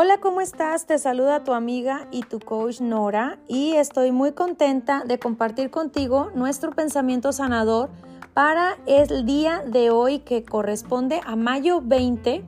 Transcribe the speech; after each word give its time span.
Hola, 0.00 0.18
¿cómo 0.20 0.40
estás? 0.40 0.86
Te 0.86 0.96
saluda 0.96 1.42
tu 1.42 1.52
amiga 1.52 2.06
y 2.12 2.22
tu 2.22 2.38
coach 2.38 2.80
Nora 2.80 3.40
y 3.48 3.72
estoy 3.72 4.12
muy 4.12 4.30
contenta 4.30 5.02
de 5.04 5.18
compartir 5.18 5.70
contigo 5.70 6.30
nuestro 6.36 6.70
pensamiento 6.70 7.32
sanador 7.32 7.90
para 8.32 8.78
el 8.86 9.26
día 9.26 9.64
de 9.66 9.90
hoy 9.90 10.20
que 10.20 10.44
corresponde 10.44 11.20
a 11.26 11.34
mayo 11.34 11.80
20 11.82 12.44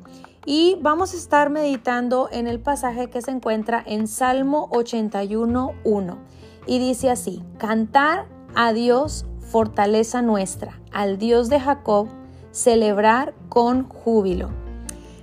y 0.46 0.78
vamos 0.80 1.12
a 1.12 1.16
estar 1.16 1.50
meditando 1.50 2.28
en 2.30 2.46
el 2.46 2.60
pasaje 2.60 3.10
que 3.10 3.20
se 3.20 3.32
encuentra 3.32 3.82
en 3.84 4.06
Salmo 4.06 4.70
81.1 4.70 6.18
y 6.68 6.78
dice 6.78 7.10
así, 7.10 7.42
cantar 7.58 8.28
a 8.54 8.72
Dios 8.72 9.26
fortaleza 9.40 10.22
nuestra, 10.22 10.80
al 10.92 11.18
Dios 11.18 11.48
de 11.48 11.58
Jacob, 11.58 12.06
celebrar 12.52 13.34
con 13.48 13.88
júbilo. 13.88 14.59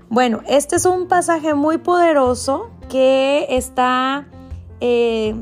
Bueno, 0.10 0.42
este 0.48 0.78
es 0.78 0.86
un 0.86 1.08
pasaje 1.08 1.54
muy 1.54 1.80
poderoso 1.80 2.70
que 2.90 3.46
está 3.50 4.26
eh, 4.80 5.36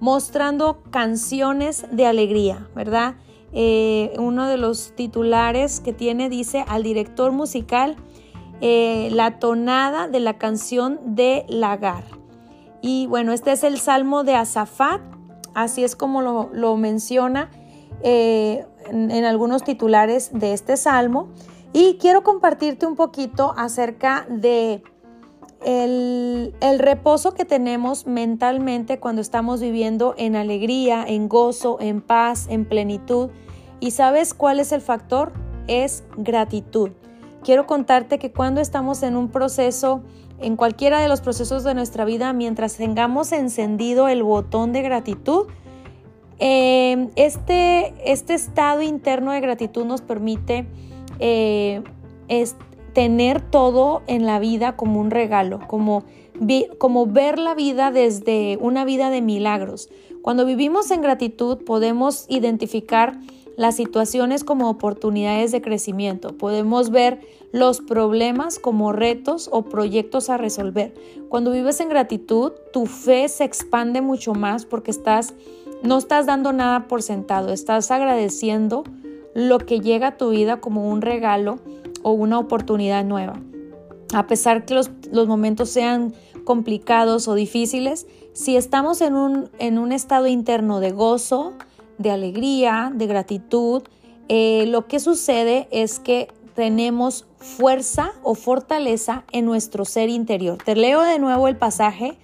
mostrando 0.00 0.82
canciones 0.90 1.84
de 1.92 2.06
alegría, 2.06 2.66
¿verdad? 2.74 3.16
Eh, 3.52 4.14
uno 4.18 4.46
de 4.46 4.56
los 4.56 4.92
titulares 4.96 5.80
que 5.80 5.92
tiene 5.92 6.30
dice 6.30 6.64
al 6.66 6.82
director 6.82 7.30
musical 7.32 7.96
eh, 8.62 9.10
la 9.12 9.38
tonada 9.38 10.08
de 10.08 10.20
la 10.20 10.38
canción 10.38 10.98
de 11.14 11.44
Lagar. 11.50 12.04
Y 12.80 13.06
bueno, 13.08 13.32
este 13.32 13.52
es 13.52 13.64
el 13.64 13.78
Salmo 13.78 14.24
de 14.24 14.34
Azafat, 14.34 15.02
así 15.54 15.84
es 15.84 15.94
como 15.94 16.22
lo, 16.22 16.76
menciona 16.78 17.50
en 18.02 19.24
algunos 19.24 19.62
titulares 19.62 20.30
de 20.32 20.54
este 20.54 20.78
Salmo. 20.78 21.28
Y 21.72 21.98
quiero 21.98 22.22
compartirte 22.22 22.86
un 22.86 22.96
poquito 22.96 23.54
acerca 23.56 24.26
de 24.28 24.82
el, 25.64 26.78
reposo 26.78 27.34
que 27.34 27.44
tenemos 27.44 28.06
mentalmente 28.06 29.00
cuando 29.00 29.20
estamos 29.20 29.60
viviendo 29.60 30.14
en 30.16 30.36
alegría, 30.36 31.04
en 31.06 31.28
gozo, 31.28 31.78
en 31.80 32.00
paz, 32.00 32.46
en 32.48 32.64
plenitud. 32.64 33.30
¿Y 33.80 33.90
sabes 33.90 34.34
cuál 34.34 34.60
es 34.60 34.72
el 34.72 34.80
factor? 34.80 35.32
Es 35.66 36.04
gratitud. 36.16 36.90
Quiero 37.42 37.66
contarte 37.66 38.18
que 38.18 38.32
cuando 38.32 38.60
estamos 38.60 39.02
en 39.02 39.16
un 39.16 39.28
proceso, 39.28 40.02
en 40.40 40.56
cualquiera 40.56 41.00
de 41.00 41.08
los 41.08 41.20
procesos 41.20 41.64
de 41.64 41.74
nuestra 41.74 42.04
vida, 42.04 42.32
mientras 42.32 42.76
tengamos 42.76 43.32
encendido 43.32 44.08
el 44.08 44.22
botón 44.22 44.72
de 44.72 44.82
gratitud, 44.82 45.46
eh, 46.38 47.08
este, 47.16 47.94
este 48.04 48.34
estado 48.34 48.82
interno 48.82 49.32
de 49.32 49.40
gratitud 49.40 49.84
nos 49.84 50.02
permite 50.02 50.66
eh, 51.18 51.82
es 52.28 52.56
tener 52.92 53.40
todo 53.42 54.02
en 54.06 54.24
la 54.24 54.38
vida 54.38 54.76
como 54.76 55.00
un 55.00 55.10
regalo, 55.10 55.60
como, 55.66 56.04
como 56.78 57.06
ver 57.06 57.38
la 57.38 57.54
vida 57.54 57.90
desde 57.90 58.58
una 58.60 58.84
vida 58.84 59.10
de 59.10 59.20
milagros. 59.20 59.90
Cuando 60.22 60.46
vivimos 60.46 60.90
en 60.90 61.02
gratitud 61.02 61.58
podemos 61.64 62.24
identificar 62.28 63.18
las 63.56 63.76
situaciones 63.76 64.44
como 64.44 64.68
oportunidades 64.68 65.50
de 65.52 65.62
crecimiento. 65.62 66.36
Podemos 66.36 66.90
ver 66.90 67.20
los 67.52 67.80
problemas 67.80 68.58
como 68.58 68.92
retos 68.92 69.48
o 69.52 69.62
proyectos 69.62 70.28
a 70.30 70.36
resolver. 70.36 70.94
Cuando 71.28 71.52
vives 71.52 71.80
en 71.80 71.88
gratitud, 71.88 72.52
tu 72.72 72.86
fe 72.86 73.28
se 73.28 73.44
expande 73.44 74.00
mucho 74.00 74.34
más 74.34 74.66
porque 74.66 74.90
estás 74.90 75.34
no 75.82 75.98
estás 75.98 76.26
dando 76.26 76.52
nada 76.52 76.88
por 76.88 77.02
sentado, 77.02 77.52
estás 77.52 77.90
agradeciendo 77.90 78.84
lo 79.36 79.58
que 79.58 79.80
llega 79.80 80.06
a 80.08 80.16
tu 80.16 80.30
vida 80.30 80.60
como 80.60 80.88
un 80.88 81.02
regalo 81.02 81.58
o 82.02 82.12
una 82.12 82.38
oportunidad 82.38 83.04
nueva. 83.04 83.38
A 84.14 84.26
pesar 84.26 84.64
que 84.64 84.72
los, 84.72 84.88
momentos 85.28 85.68
sean 85.68 86.14
complicados 86.44 87.28
o 87.28 87.34
difíciles, 87.34 88.06
si 88.32 88.56
estamos 88.56 89.02
en 89.02 89.14
un, 89.14 89.50
en 89.58 89.76
un 89.76 89.92
estado 89.92 90.26
interno 90.26 90.80
de 90.80 90.92
gozo, 90.92 91.52
de 91.98 92.12
alegría, 92.12 92.90
de 92.94 93.06
gratitud, 93.06 93.82
eh, 94.30 94.64
lo 94.68 94.86
que 94.86 95.00
sucede 95.00 95.68
es 95.70 96.00
que 96.00 96.28
tenemos 96.54 97.26
fuerza 97.36 98.12
o 98.22 98.34
fortaleza 98.36 99.24
en 99.32 99.44
nuestro 99.44 99.84
ser 99.84 100.08
interior. 100.08 100.56
Te 100.64 100.76
leo 100.76 101.02
de 101.02 101.18
nuevo 101.18 101.46
el 101.46 101.58
pasaje. 101.58 102.16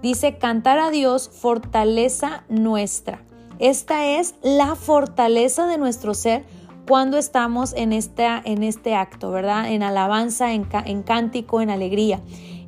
Dice, 0.00 0.38
cantar 0.38 0.78
a 0.78 0.90
Dios, 0.90 1.28
fortaleza 1.28 2.44
nuestra. 2.48 3.22
Esta 3.64 4.18
es 4.18 4.34
la 4.42 4.74
fortaleza 4.74 5.66
de 5.66 5.78
nuestro 5.78 6.12
ser 6.12 6.44
cuando 6.86 7.16
estamos 7.16 7.72
en, 7.74 7.94
este 7.94 8.94
acto, 8.94 9.30
¿verdad? 9.30 9.72
En 9.72 9.82
alabanza, 9.82 10.52
en, 10.52 10.64
cántico, 11.02 11.62
en 11.62 11.70
alegría. 11.70 12.20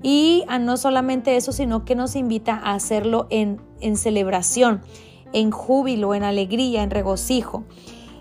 Y 0.03 0.45
no 0.59 0.79
solamente 0.79 1.37
eso, 1.37 1.53
sino 1.53 1.84
que 1.84 1.97
nos 1.97 2.17
invita 2.17 2.55
a 2.55 2.73
hacerlo 2.73 3.27
en, 3.29 3.61
en 3.83 3.99
celebración, 3.99 4.81
en 5.34 5.51
júbilo, 5.51 6.15
en 6.15 6.23
alegría, 6.23 6.83
en 6.83 6.91
regocijo. 6.91 7.65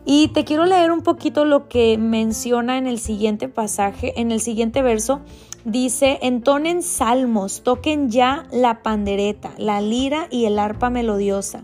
Y 0.03 0.27
te 0.33 0.43
quiero 0.43 0.65
leer 0.65 0.91
un 0.91 1.01
poquito 1.01 1.45
lo 1.45 1.69
que 1.69 1.97
menciona 1.97 2.77
en 2.77 2.87
el 2.87 2.99
siguiente 2.99 3.47
pasaje, 3.47 4.19
en 4.19 4.33
el 4.33 4.41
siguiente 4.41 4.81
verso. 4.81 5.21
Dice, 5.63 6.19
entonen 6.21 6.83
salmos, 6.83 7.63
toquen 7.63 8.09
ya 8.09 8.47
la 8.51 8.83
pandereta, 8.83 9.53
la 9.57 9.79
lira 9.79 10.27
y 10.29 10.43
el 10.43 10.59
arpa 10.59 10.89
melodiosa 10.89 11.63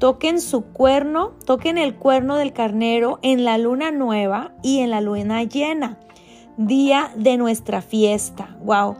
toquen 0.00 0.40
su 0.40 0.64
cuerno, 0.64 1.34
toquen 1.44 1.76
el 1.76 1.94
cuerno 1.94 2.36
del 2.36 2.54
carnero 2.54 3.18
en 3.22 3.44
la 3.44 3.58
luna 3.58 3.92
nueva 3.92 4.54
y 4.62 4.80
en 4.80 4.90
la 4.90 5.02
luna 5.02 5.44
llena, 5.44 6.00
día 6.56 7.12
de 7.16 7.36
nuestra 7.36 7.82
fiesta. 7.82 8.56
Wow. 8.64 8.96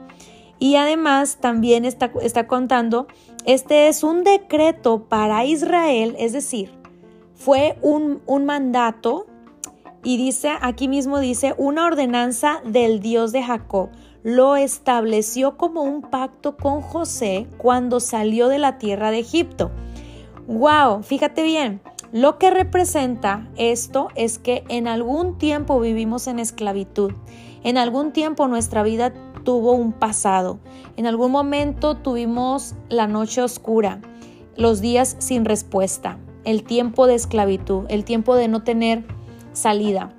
Y 0.58 0.76
además 0.76 1.38
también 1.40 1.86
está, 1.86 2.12
está 2.20 2.46
contando, 2.46 3.06
este 3.46 3.88
es 3.88 4.04
un 4.04 4.24
decreto 4.24 5.08
para 5.08 5.42
Israel, 5.46 6.14
es 6.18 6.34
decir, 6.34 6.70
fue 7.34 7.78
un, 7.80 8.20
un 8.26 8.44
mandato 8.44 9.26
y 10.04 10.18
dice, 10.18 10.52
aquí 10.60 10.86
mismo 10.86 11.18
dice, 11.18 11.54
una 11.56 11.86
ordenanza 11.86 12.60
del 12.66 13.00
Dios 13.00 13.32
de 13.32 13.42
Jacob. 13.42 13.88
Lo 14.22 14.56
estableció 14.56 15.56
como 15.56 15.82
un 15.82 16.02
pacto 16.02 16.58
con 16.58 16.82
José 16.82 17.46
cuando 17.56 18.00
salió 18.00 18.48
de 18.48 18.58
la 18.58 18.76
tierra 18.76 19.10
de 19.10 19.20
Egipto. 19.20 19.70
Wow, 20.50 21.04
fíjate 21.04 21.44
bien, 21.44 21.80
lo 22.10 22.36
que 22.38 22.50
representa 22.50 23.48
esto 23.56 24.08
es 24.16 24.40
que 24.40 24.64
en 24.68 24.88
algún 24.88 25.38
tiempo 25.38 25.78
vivimos 25.78 26.26
en 26.26 26.40
esclavitud, 26.40 27.12
en 27.62 27.78
algún 27.78 28.10
tiempo 28.10 28.48
nuestra 28.48 28.82
vida 28.82 29.12
tuvo 29.44 29.70
un 29.70 29.92
pasado, 29.92 30.58
en 30.96 31.06
algún 31.06 31.30
momento 31.30 31.96
tuvimos 31.96 32.74
la 32.88 33.06
noche 33.06 33.42
oscura, 33.42 34.00
los 34.56 34.80
días 34.80 35.14
sin 35.20 35.44
respuesta, 35.44 36.18
el 36.42 36.64
tiempo 36.64 37.06
de 37.06 37.14
esclavitud, 37.14 37.84
el 37.88 38.04
tiempo 38.04 38.34
de 38.34 38.48
no 38.48 38.64
tener 38.64 39.04
salida. 39.52 40.12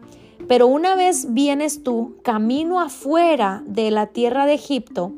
Pero 0.47 0.67
una 0.67 0.95
vez 0.95 1.33
vienes 1.33 1.83
tú 1.83 2.15
camino 2.23 2.79
afuera 2.79 3.63
de 3.65 3.91
la 3.91 4.07
tierra 4.07 4.45
de 4.45 4.53
Egipto, 4.53 5.11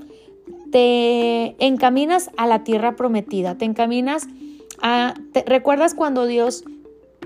te 0.72 1.56
encaminas 1.64 2.32
a 2.36 2.48
la 2.48 2.64
tierra 2.64 2.96
prometida, 2.96 3.60
te 3.60 3.66
encaminas 3.66 4.28
¿te 5.32 5.44
¿Recuerdas 5.46 5.94
cuando 5.94 6.26
Dios 6.26 6.64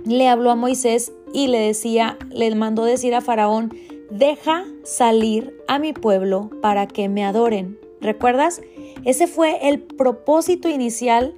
le 0.05 0.27
habló 0.27 0.51
a 0.51 0.55
Moisés 0.55 1.11
y 1.33 1.47
le 1.47 1.59
decía, 1.59 2.17
le 2.29 2.53
mandó 2.55 2.85
decir 2.85 3.15
a 3.15 3.21
Faraón, 3.21 3.73
deja 4.09 4.65
salir 4.83 5.55
a 5.67 5.79
mi 5.79 5.93
pueblo 5.93 6.49
para 6.61 6.87
que 6.87 7.09
me 7.09 7.25
adoren? 7.25 7.79
¿Recuerdas? 7.99 8.61
Ese 9.05 9.27
fue 9.27 9.69
el 9.69 9.81
propósito 9.81 10.69
inicial 10.69 11.33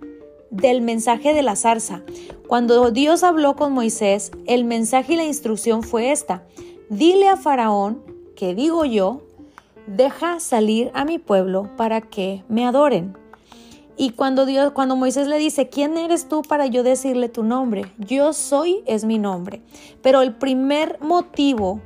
del 0.49 0.81
mensaje 0.81 1.33
de 1.33 1.43
la 1.43 1.55
zarza. 1.55 2.03
Cuando 2.47 2.91
Dios 2.91 3.23
habló 3.23 3.55
con 3.55 3.73
Moisés, 3.73 4.31
el 4.45 4.65
mensaje 4.65 5.13
y 5.13 5.17
la 5.17 5.23
instrucción 5.23 5.83
fue 5.83 6.11
esta. 6.11 6.43
Dile 6.89 7.29
a 7.29 7.37
Faraón 7.37 8.01
que 8.35 8.55
digo 8.55 8.85
yo, 8.85 9.21
deja 9.85 10.39
salir 10.39 10.91
a 10.93 11.05
mi 11.05 11.19
pueblo 11.19 11.69
para 11.77 12.01
que 12.01 12.43
me 12.49 12.65
adoren. 12.65 13.15
Y 14.01 14.11
cuando 14.11 14.45
Dios, 14.45 14.71
cuando 14.71 14.95
Moisés 14.95 15.27
le 15.27 15.37
dice, 15.37 15.67
¿quién 15.67 15.97
eres 15.97 16.29
tú 16.29 16.41
para 16.41 16.67
yo 16.67 16.83
decirle 16.83 17.27
tu 17.27 17.43
nombre? 17.43 17.91
Yo 17.97 18.31
soy 18.31 18.81
es 18.85 19.03
mi 19.03 19.19
nombre. 19.19 19.61
Pero 20.01 20.21
el 20.21 20.33
primer 20.33 21.01
motivo 21.01 21.81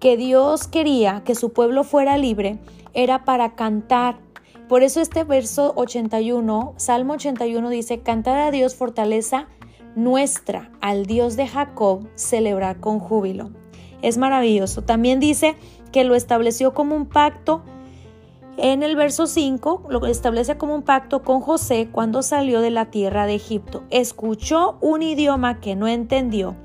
que 0.00 0.16
Dios 0.16 0.66
quería 0.66 1.22
que 1.26 1.34
su 1.34 1.52
pueblo 1.52 1.84
fuera 1.84 2.16
libre 2.16 2.58
era 2.94 3.26
para 3.26 3.54
cantar. 3.54 4.16
Por 4.66 4.82
eso 4.82 5.02
este 5.02 5.24
verso 5.24 5.74
81, 5.76 6.72
Salmo 6.78 7.12
81 7.12 7.68
dice, 7.68 8.00
cantar 8.00 8.38
a 8.38 8.50
Dios 8.50 8.74
fortaleza 8.74 9.46
nuestra, 9.94 10.70
al 10.80 11.04
Dios 11.04 11.36
de 11.36 11.48
Jacob, 11.48 12.08
celebrar 12.14 12.80
con 12.80 12.98
júbilo. 12.98 13.50
Es 14.00 14.16
maravilloso. 14.16 14.84
También 14.84 15.20
dice 15.20 15.56
que 15.92 16.04
lo 16.04 16.14
estableció 16.14 16.72
como 16.72 16.96
un 16.96 17.04
pacto 17.04 17.62
en 18.58 18.82
el 18.82 18.96
verso 18.96 19.26
5 19.26 19.86
lo 19.88 20.06
establece 20.06 20.58
como 20.58 20.74
un 20.74 20.82
pacto 20.82 21.22
con 21.22 21.40
José 21.40 21.88
cuando 21.90 22.22
salió 22.22 22.60
de 22.60 22.70
la 22.70 22.90
tierra 22.90 23.26
de 23.26 23.34
Egipto. 23.34 23.84
Escuchó 23.90 24.76
un 24.80 25.02
idioma 25.02 25.60
que 25.60 25.74
no 25.74 25.88
entendió. 25.88 26.56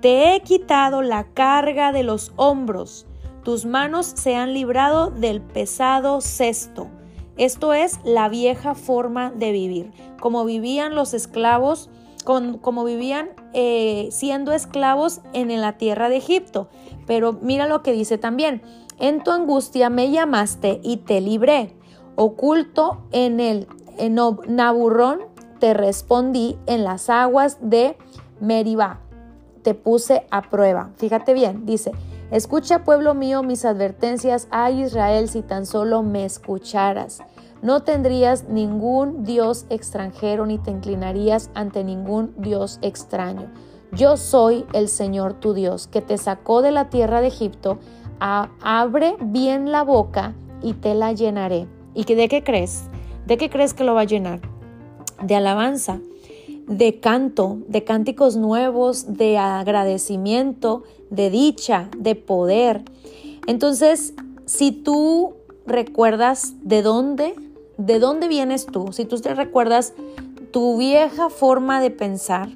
Te 0.00 0.34
he 0.34 0.40
quitado 0.40 1.02
la 1.02 1.24
carga 1.24 1.90
de 1.90 2.02
los 2.04 2.32
hombros. 2.36 3.06
Tus 3.42 3.64
manos 3.64 4.06
se 4.06 4.36
han 4.36 4.54
librado 4.54 5.10
del 5.10 5.40
pesado 5.40 6.20
cesto. 6.20 6.88
Esto 7.36 7.72
es 7.72 7.98
la 8.04 8.28
vieja 8.28 8.74
forma 8.74 9.30
de 9.32 9.50
vivir, 9.50 9.90
como 10.20 10.44
vivían 10.44 10.94
los 10.94 11.14
esclavos, 11.14 11.90
como, 12.24 12.84
vivían 12.84 13.30
eh, 13.52 14.08
siendo 14.12 14.52
esclavos 14.52 15.20
en 15.32 15.60
la 15.60 15.76
tierra 15.76 16.08
de 16.08 16.16
Egipto. 16.16 16.68
Pero 17.06 17.32
mira 17.34 17.66
lo 17.66 17.82
que 17.82 17.92
dice 17.92 18.18
también, 18.18 18.62
en 18.98 19.22
tu 19.22 19.30
angustia 19.30 19.90
me 19.90 20.10
llamaste 20.10 20.80
y 20.82 20.98
te 20.98 21.20
libré, 21.20 21.76
oculto 22.16 23.02
en 23.12 23.40
el 23.40 23.68
en 23.96 24.16
Naburrón 24.48 25.20
te 25.60 25.72
respondí 25.72 26.58
en 26.66 26.84
las 26.84 27.08
aguas 27.08 27.58
de 27.60 27.96
Meribá. 28.40 29.00
Te 29.62 29.74
puse 29.74 30.26
a 30.30 30.42
prueba. 30.42 30.90
Fíjate 30.96 31.32
bien, 31.32 31.64
dice, 31.64 31.92
escucha 32.30 32.84
pueblo 32.84 33.14
mío 33.14 33.42
mis 33.42 33.64
advertencias 33.64 34.48
a 34.50 34.70
Israel 34.70 35.28
si 35.28 35.42
tan 35.42 35.64
solo 35.64 36.02
me 36.02 36.24
escucharas. 36.24 37.22
No 37.62 37.82
tendrías 37.82 38.44
ningún 38.48 39.24
Dios 39.24 39.64
extranjero 39.70 40.44
ni 40.44 40.58
te 40.58 40.70
inclinarías 40.70 41.50
ante 41.54 41.82
ningún 41.82 42.34
Dios 42.36 42.78
extraño. 42.82 43.50
Yo 43.92 44.16
soy 44.16 44.66
el 44.74 44.88
Señor 44.88 45.34
tu 45.34 45.54
Dios, 45.54 45.86
que 45.86 46.02
te 46.02 46.18
sacó 46.18 46.60
de 46.60 46.72
la 46.72 46.90
tierra 46.90 47.20
de 47.20 47.28
Egipto. 47.28 47.78
Abre 48.20 49.16
bien 49.20 49.72
la 49.72 49.82
boca 49.82 50.34
y 50.62 50.72
te 50.74 50.94
la 50.94 51.12
llenaré. 51.12 51.66
¿Y 51.94 52.04
de 52.04 52.28
qué 52.28 52.42
crees? 52.42 52.84
¿De 53.26 53.36
qué 53.36 53.50
crees 53.50 53.74
que 53.74 53.84
lo 53.84 53.94
va 53.94 54.02
a 54.02 54.04
llenar? 54.04 54.40
De 55.22 55.36
alabanza, 55.36 56.00
de 56.66 57.00
canto, 57.00 57.58
de 57.68 57.84
cánticos 57.84 58.36
nuevos, 58.36 59.16
de 59.16 59.38
agradecimiento, 59.38 60.82
de 61.10 61.30
dicha, 61.30 61.88
de 61.96 62.14
poder. 62.14 62.82
Entonces, 63.46 64.14
si 64.46 64.72
tú 64.72 65.34
recuerdas 65.66 66.54
de 66.62 66.82
dónde, 66.82 67.34
de 67.76 67.98
dónde 67.98 68.28
vienes 68.28 68.66
tú, 68.66 68.92
si 68.92 69.04
tú 69.04 69.18
te 69.20 69.34
recuerdas 69.34 69.94
tu 70.50 70.78
vieja 70.78 71.30
forma 71.30 71.80
de 71.80 71.90
pensar, 71.90 72.48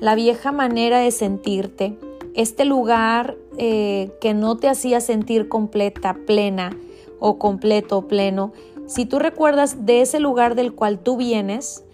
la 0.00 0.14
vieja 0.14 0.52
manera 0.52 0.98
de 0.98 1.10
sentirte, 1.10 1.96
este 2.34 2.64
lugar 2.64 3.36
eh, 3.58 4.10
que 4.20 4.34
no 4.34 4.56
te 4.56 4.68
hacía 4.68 5.00
sentir 5.00 5.48
completa, 5.48 6.16
plena 6.26 6.76
o 7.18 7.38
completo, 7.38 8.08
pleno, 8.08 8.52
si 8.86 9.06
tú 9.06 9.18
recuerdas 9.18 9.86
de 9.86 10.02
ese 10.02 10.20
lugar 10.20 10.54
del 10.54 10.74
cual 10.74 10.98
tú 10.98 11.16
vienes, 11.16 11.84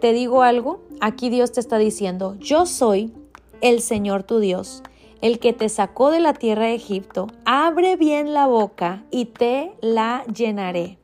te 0.00 0.12
digo 0.12 0.42
algo, 0.42 0.80
aquí 1.00 1.28
Dios 1.28 1.52
te 1.52 1.60
está 1.60 1.78
diciendo, 1.78 2.36
yo 2.38 2.66
soy 2.66 3.12
el 3.60 3.80
Señor 3.80 4.22
tu 4.22 4.38
Dios, 4.38 4.82
el 5.20 5.38
que 5.38 5.52
te 5.52 5.68
sacó 5.68 6.10
de 6.10 6.20
la 6.20 6.34
tierra 6.34 6.66
de 6.66 6.74
Egipto, 6.74 7.26
abre 7.44 7.96
bien 7.96 8.32
la 8.32 8.46
boca 8.46 9.04
y 9.10 9.26
te 9.26 9.72
la 9.80 10.24
llenaré. 10.32 10.98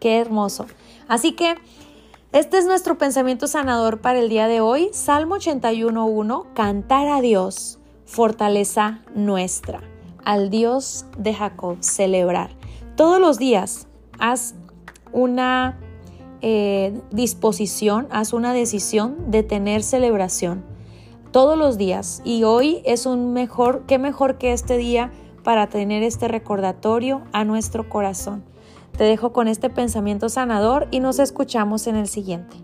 Qué 0.00 0.18
hermoso. 0.18 0.66
Así 1.08 1.32
que 1.32 1.54
este 2.32 2.58
es 2.58 2.66
nuestro 2.66 2.98
pensamiento 2.98 3.46
sanador 3.46 4.00
para 4.00 4.18
el 4.18 4.28
día 4.28 4.48
de 4.48 4.60
hoy. 4.60 4.90
Salmo 4.92 5.36
81.1, 5.36 6.52
cantar 6.52 7.08
a 7.08 7.20
Dios, 7.20 7.78
fortaleza 8.04 9.02
nuestra, 9.14 9.82
al 10.24 10.50
Dios 10.50 11.06
de 11.18 11.34
Jacob, 11.34 11.78
celebrar. 11.80 12.50
Todos 12.96 13.20
los 13.20 13.38
días 13.38 13.88
haz 14.18 14.54
una 15.12 15.78
eh, 16.40 17.00
disposición, 17.10 18.06
haz 18.10 18.32
una 18.32 18.52
decisión 18.52 19.30
de 19.30 19.42
tener 19.42 19.82
celebración 19.82 20.64
todos 21.34 21.58
los 21.58 21.78
días. 21.78 22.22
Y 22.24 22.44
hoy 22.44 22.80
es 22.84 23.06
un 23.06 23.32
mejor, 23.32 23.84
qué 23.86 23.98
mejor 23.98 24.38
que 24.38 24.52
este 24.52 24.76
día 24.76 25.10
para 25.42 25.68
tener 25.68 26.02
este 26.02 26.28
recordatorio 26.28 27.22
a 27.32 27.44
nuestro 27.44 27.88
corazón. 27.88 28.44
Te 28.96 29.04
dejo 29.04 29.32
con 29.32 29.48
este 29.48 29.68
pensamiento 29.70 30.28
sanador 30.28 30.86
y 30.92 31.00
nos 31.00 31.18
escuchamos 31.18 31.88
en 31.88 31.96
el 31.96 32.06
siguiente. 32.06 32.56